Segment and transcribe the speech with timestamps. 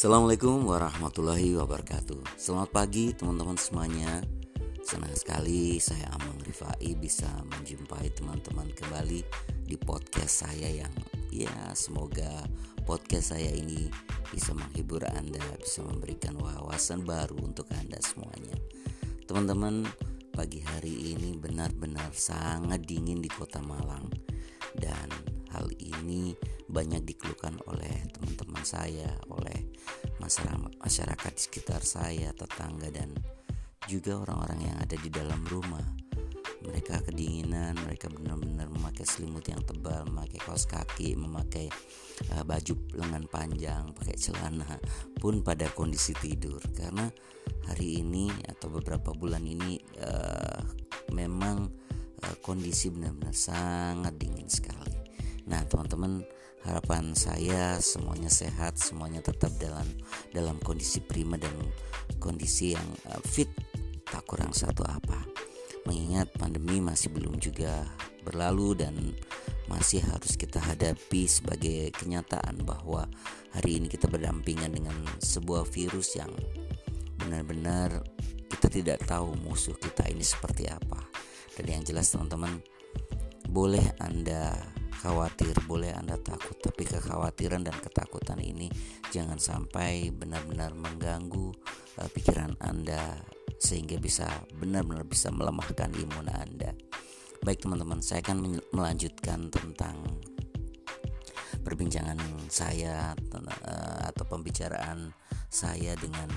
[0.00, 2.40] Assalamualaikum warahmatullahi wabarakatuh.
[2.40, 4.24] Selamat pagi teman-teman semuanya.
[4.80, 9.20] Senang sekali saya Amang Rifai bisa menjumpai teman-teman kembali
[9.68, 10.94] di podcast saya yang
[11.28, 12.48] ya semoga
[12.88, 13.92] podcast saya ini
[14.32, 18.56] bisa menghibur Anda, bisa memberikan wawasan baru untuk Anda semuanya.
[19.28, 19.84] Teman-teman,
[20.32, 24.08] pagi hari ini benar-benar sangat dingin di Kota Malang.
[24.80, 25.12] Dan
[25.50, 26.34] hal ini
[26.70, 29.70] banyak dikeluhkan oleh teman-teman saya, oleh
[30.78, 33.10] masyarakat di sekitar saya, tetangga dan
[33.90, 35.82] juga orang-orang yang ada di dalam rumah.
[36.60, 41.72] Mereka kedinginan, mereka benar-benar memakai selimut yang tebal, memakai kaos kaki, memakai
[42.36, 44.76] uh, baju lengan panjang, pakai celana
[45.16, 47.08] pun pada kondisi tidur karena
[47.64, 50.60] hari ini atau beberapa bulan ini uh,
[51.16, 51.64] memang
[52.20, 54.99] uh, kondisi benar-benar sangat dingin sekali.
[55.50, 56.22] Nah, teman-teman,
[56.62, 59.84] harapan saya semuanya sehat, semuanya tetap dalam
[60.30, 61.52] dalam kondisi prima dan
[62.22, 63.50] kondisi yang uh, fit
[64.06, 65.26] tak kurang satu apa.
[65.90, 67.82] Mengingat pandemi masih belum juga
[68.22, 68.94] berlalu dan
[69.66, 73.06] masih harus kita hadapi sebagai kenyataan bahwa
[73.50, 76.30] hari ini kita berdampingan dengan sebuah virus yang
[77.18, 78.02] benar-benar
[78.50, 81.00] kita tidak tahu musuh kita ini seperti apa.
[81.58, 82.60] Dan yang jelas teman-teman
[83.50, 84.54] boleh Anda
[85.00, 88.68] khawatir, boleh Anda takut, tapi kekhawatiran dan ketakutan ini
[89.08, 91.56] jangan sampai benar-benar mengganggu
[91.96, 93.16] uh, pikiran Anda
[93.56, 94.28] sehingga bisa
[94.60, 96.76] benar-benar bisa melemahkan imun Anda.
[97.40, 99.96] Baik teman-teman, saya akan melanjutkan tentang
[101.64, 102.20] perbincangan
[102.52, 105.16] saya uh, atau pembicaraan
[105.48, 106.28] saya dengan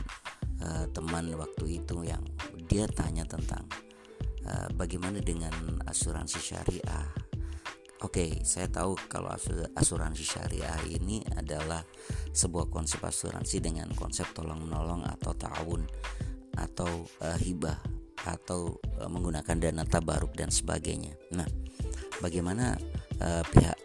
[0.64, 2.23] uh, teman waktu itu yang
[2.72, 3.67] dia tanya tentang
[4.75, 7.23] bagaimana dengan asuransi syariah
[8.04, 9.32] Oke, okay, saya tahu kalau
[9.80, 11.80] asuransi syariah ini adalah
[12.36, 15.88] sebuah konsep asuransi dengan konsep tolong menolong atau tahun
[16.60, 17.80] atau uh, hibah
[18.27, 21.16] atau uh, menggunakan dana tabaruk dan sebagainya.
[21.32, 21.48] Nah,
[22.20, 22.76] bagaimana
[23.23, 23.80] uh, pihak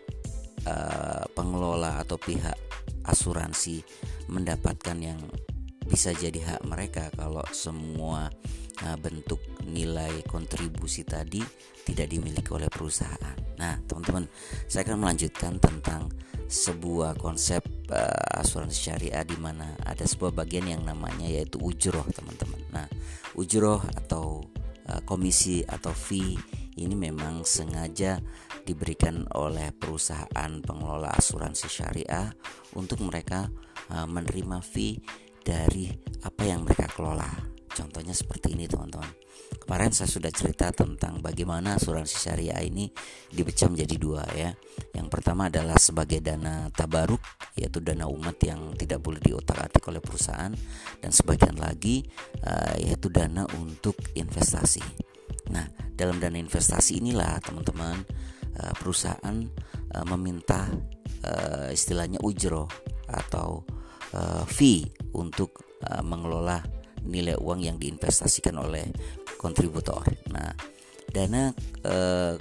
[0.67, 2.59] uh, pengelola atau pihak
[3.07, 3.87] asuransi
[4.27, 5.23] mendapatkan yang
[5.87, 8.35] bisa jadi hak mereka kalau semua
[8.83, 11.43] uh, bentuk nilai kontribusi tadi
[11.83, 13.37] tidak dimiliki oleh perusahaan.
[13.59, 14.29] Nah, teman-teman,
[14.69, 16.13] saya akan melanjutkan tentang
[16.49, 17.61] sebuah konsep
[17.93, 22.61] uh, asuransi syariah di mana ada sebuah bagian yang namanya yaitu ujroh, teman-teman.
[22.73, 22.87] Nah,
[23.37, 24.45] ujroh atau
[24.89, 26.37] uh, komisi atau fee
[26.79, 28.23] ini memang sengaja
[28.63, 32.31] diberikan oleh perusahaan pengelola asuransi syariah
[32.79, 33.51] untuk mereka
[33.91, 35.03] uh, menerima fee
[35.43, 35.91] dari
[36.23, 37.58] apa yang mereka kelola.
[37.79, 39.07] Contohnya seperti ini teman-teman.
[39.63, 42.91] Kemarin saya sudah cerita tentang bagaimana asuransi syariah ini
[43.31, 44.51] dipecah menjadi dua ya.
[44.99, 47.23] Yang pertama adalah sebagai dana tabaruk
[47.55, 50.51] yaitu dana umat yang tidak boleh diotak-atik oleh perusahaan
[50.99, 52.03] dan sebagian lagi
[52.43, 54.83] uh, yaitu dana untuk investasi.
[55.55, 58.03] Nah, dalam dana investasi inilah teman-teman
[58.59, 59.37] uh, perusahaan
[59.95, 60.67] uh, meminta
[61.75, 62.71] istilahnya ujroh
[63.11, 63.67] atau
[64.15, 65.61] uh, fee untuk
[66.07, 66.63] mengelola
[67.09, 68.87] nilai uang yang diinvestasikan oleh
[69.41, 70.05] kontributor.
[70.31, 70.53] Nah,
[71.09, 71.51] dana
[71.83, 72.35] eh,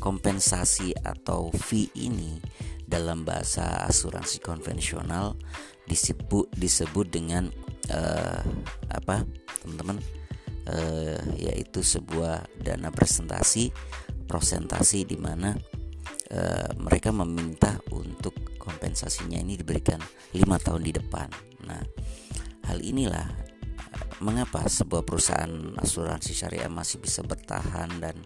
[0.00, 2.40] kompensasi atau fee ini
[2.86, 5.36] dalam bahasa asuransi konvensional
[5.84, 7.52] disebut disebut dengan
[7.92, 8.42] eh,
[8.88, 9.22] apa,
[9.62, 10.00] teman-teman?
[10.66, 13.70] Eh, yaitu sebuah dana presentasi
[14.26, 15.54] prosentasi di mana
[16.34, 20.02] uh, mereka meminta untuk kompensasinya ini diberikan
[20.34, 21.30] lima tahun di depan.
[21.64, 21.82] Nah,
[22.66, 23.45] hal inilah
[24.24, 28.16] mengapa sebuah perusahaan asuransi syariah masih bisa bertahan dan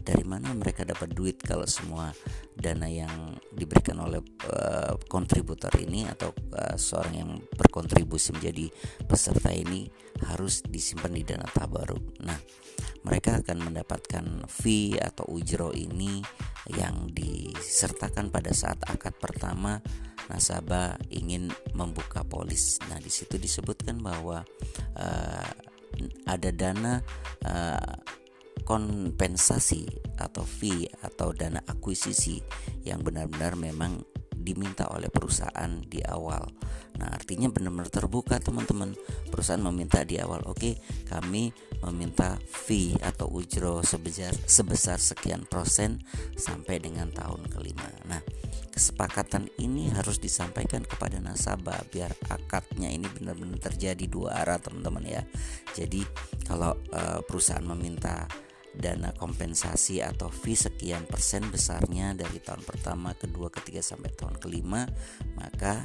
[0.00, 2.12] dari mana mereka dapat duit kalau semua
[2.60, 8.68] dana yang diberikan oleh uh, kontributor ini atau uh, seorang yang berkontribusi menjadi
[9.08, 9.88] peserta ini
[10.28, 12.20] harus disimpan di dana tabaruk.
[12.22, 12.36] Nah,
[13.02, 16.20] mereka akan mendapatkan fee atau ujro ini
[16.76, 19.80] yang disertakan pada saat akad pertama
[20.28, 22.78] nasabah ingin membuka polis.
[22.86, 24.44] Nah, di situ disebutkan bahwa
[24.94, 25.48] uh,
[26.28, 27.02] ada dana
[27.44, 28.19] uh,
[28.64, 29.88] kompensasi
[30.20, 32.40] atau fee atau dana akuisisi
[32.84, 34.04] yang benar-benar memang
[34.40, 36.48] diminta oleh perusahaan di awal.
[36.96, 38.96] Nah, artinya benar-benar terbuka teman-teman.
[39.28, 40.74] Perusahaan meminta di awal, oke, okay,
[41.08, 41.52] kami
[41.84, 46.00] meminta fee atau ujro sebesar sebesar sekian persen
[46.36, 47.88] sampai dengan tahun kelima.
[48.08, 48.20] Nah,
[48.72, 55.22] kesepakatan ini harus disampaikan kepada nasabah biar akadnya ini benar-benar terjadi dua arah teman-teman ya.
[55.72, 56.04] Jadi
[56.44, 58.28] kalau uh, perusahaan meminta
[58.76, 64.86] dana kompensasi atau fee sekian persen besarnya dari tahun pertama, kedua, ketiga sampai tahun kelima,
[65.34, 65.82] maka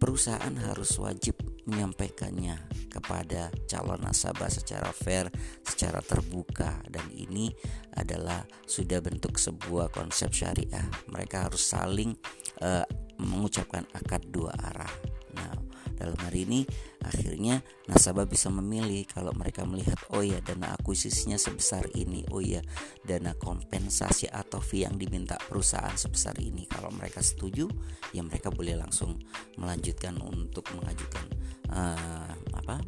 [0.00, 1.36] perusahaan harus wajib
[1.68, 2.56] menyampaikannya
[2.88, 5.28] kepada calon nasabah secara fair,
[5.62, 7.52] secara terbuka dan ini
[7.94, 10.88] adalah sudah bentuk sebuah konsep syariah.
[11.12, 12.16] Mereka harus saling
[12.64, 12.82] uh,
[13.20, 14.90] mengucapkan akad dua arah.
[15.36, 15.52] Nah,
[16.00, 16.60] dalam hari ini
[17.00, 22.60] akhirnya nasabah bisa memilih kalau mereka melihat oh ya dana akuisisinya sebesar ini, oh ya
[23.02, 26.68] dana kompensasi atau fee yang diminta perusahaan sebesar ini.
[26.68, 27.66] Kalau mereka setuju,
[28.12, 29.16] ya mereka boleh langsung
[29.56, 31.24] melanjutkan untuk mengajukan
[31.72, 32.78] uh, apa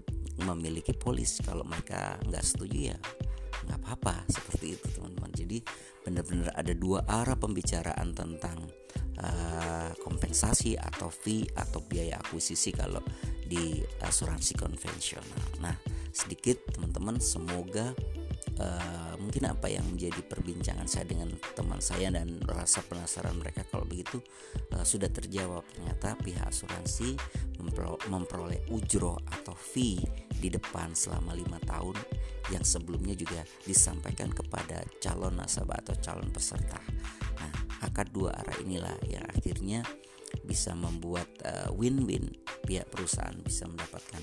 [0.45, 1.41] memiliki polis.
[1.41, 2.99] Kalau mereka nggak setuju ya
[3.73, 5.33] nggak apa-apa seperti itu teman-teman.
[5.33, 5.59] Jadi
[6.05, 8.69] benar-benar ada dua arah pembicaraan tentang
[9.17, 13.01] uh, kompensasi atau fee atau biaya akuisisi kalau
[13.49, 15.49] di asuransi konvensional.
[15.65, 15.73] Nah,
[16.13, 17.97] sedikit teman-teman semoga
[18.61, 23.87] uh, mungkin apa yang menjadi perbincangan saya dengan teman saya dan rasa penasaran mereka kalau
[23.87, 24.19] begitu
[24.75, 27.17] uh, sudah terjawab ternyata pihak asuransi
[28.11, 30.03] memperoleh ujro atau fee
[30.43, 31.95] di depan selama lima tahun
[32.51, 36.83] yang sebelumnya juga disampaikan kepada calon nasabah atau calon peserta.
[37.39, 37.53] Nah,
[37.87, 39.87] akad dua arah inilah yang akhirnya
[40.43, 42.35] bisa membuat uh, win-win
[42.67, 44.23] pihak perusahaan bisa mendapatkan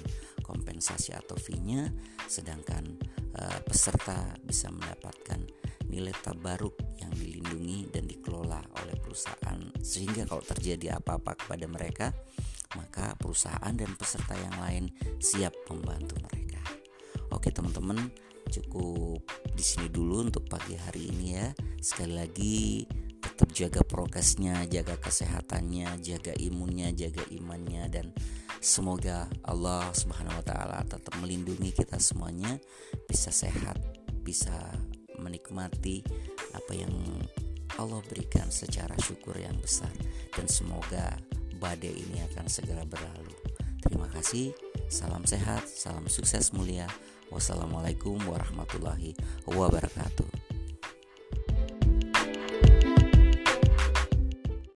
[0.80, 1.92] kompensasi atau fee-nya
[2.24, 2.88] sedangkan
[3.36, 5.44] uh, peserta bisa mendapatkan
[5.92, 12.08] nilai tabaruk yang dilindungi dan dikelola oleh perusahaan sehingga kalau terjadi apa-apa kepada mereka
[12.80, 14.88] maka perusahaan dan peserta yang lain
[15.20, 16.64] siap membantu mereka.
[17.36, 18.08] Oke teman-teman,
[18.48, 19.20] cukup
[19.52, 21.52] di sini dulu untuk pagi hari ini ya.
[21.84, 22.88] Sekali lagi
[23.40, 28.12] tetap jaga prokesnya, jaga kesehatannya, jaga imunnya, jaga imannya dan
[28.60, 32.60] semoga Allah Subhanahu wa taala tetap melindungi kita semuanya
[33.08, 33.80] bisa sehat,
[34.28, 34.52] bisa
[35.24, 36.04] menikmati
[36.52, 36.92] apa yang
[37.80, 39.96] Allah berikan secara syukur yang besar
[40.36, 41.16] dan semoga
[41.64, 43.40] badai ini akan segera berlalu.
[43.80, 44.52] Terima kasih,
[44.92, 46.92] salam sehat, salam sukses mulia.
[47.32, 49.16] Wassalamualaikum warahmatullahi
[49.48, 50.39] wabarakatuh.